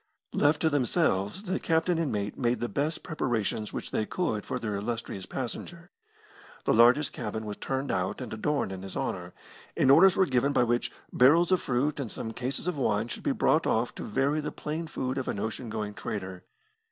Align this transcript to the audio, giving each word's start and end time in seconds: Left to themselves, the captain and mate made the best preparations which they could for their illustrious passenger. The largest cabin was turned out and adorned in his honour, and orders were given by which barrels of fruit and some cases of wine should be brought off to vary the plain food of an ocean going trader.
Left 0.33 0.59
to 0.61 0.69
themselves, 0.71 1.43
the 1.43 1.59
captain 1.59 1.99
and 1.99 2.11
mate 2.11 2.35
made 2.35 2.59
the 2.59 2.67
best 2.67 3.03
preparations 3.03 3.71
which 3.71 3.91
they 3.91 4.07
could 4.07 4.47
for 4.47 4.57
their 4.57 4.75
illustrious 4.75 5.27
passenger. 5.27 5.91
The 6.65 6.73
largest 6.73 7.13
cabin 7.13 7.45
was 7.45 7.57
turned 7.57 7.91
out 7.91 8.19
and 8.19 8.33
adorned 8.33 8.71
in 8.71 8.81
his 8.81 8.97
honour, 8.97 9.35
and 9.77 9.91
orders 9.91 10.17
were 10.17 10.25
given 10.25 10.53
by 10.53 10.63
which 10.63 10.91
barrels 11.13 11.51
of 11.51 11.61
fruit 11.61 11.99
and 11.99 12.11
some 12.11 12.31
cases 12.33 12.67
of 12.67 12.79
wine 12.79 13.09
should 13.09 13.21
be 13.21 13.31
brought 13.31 13.67
off 13.67 13.93
to 13.93 14.03
vary 14.03 14.41
the 14.41 14.51
plain 14.51 14.87
food 14.87 15.19
of 15.19 15.27
an 15.27 15.37
ocean 15.37 15.69
going 15.69 15.93
trader. 15.93 16.45